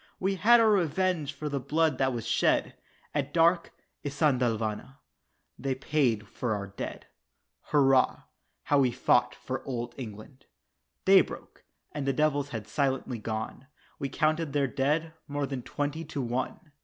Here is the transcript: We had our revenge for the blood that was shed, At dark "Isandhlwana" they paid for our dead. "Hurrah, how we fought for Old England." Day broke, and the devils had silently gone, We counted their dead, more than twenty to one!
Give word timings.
We 0.19 0.33
had 0.33 0.59
our 0.59 0.71
revenge 0.71 1.31
for 1.33 1.47
the 1.47 1.59
blood 1.59 1.99
that 1.99 2.11
was 2.11 2.27
shed, 2.27 2.75
At 3.13 3.35
dark 3.35 3.71
"Isandhlwana" 4.03 4.95
they 5.59 5.75
paid 5.75 6.27
for 6.27 6.55
our 6.55 6.65
dead. 6.65 7.05
"Hurrah, 7.65 8.23
how 8.63 8.79
we 8.79 8.89
fought 8.89 9.35
for 9.35 9.63
Old 9.63 9.93
England." 9.99 10.47
Day 11.05 11.21
broke, 11.21 11.63
and 11.91 12.07
the 12.07 12.13
devils 12.13 12.49
had 12.49 12.67
silently 12.67 13.19
gone, 13.19 13.67
We 13.99 14.09
counted 14.09 14.53
their 14.53 14.65
dead, 14.65 15.13
more 15.27 15.45
than 15.45 15.61
twenty 15.61 16.03
to 16.05 16.19
one! 16.23 16.71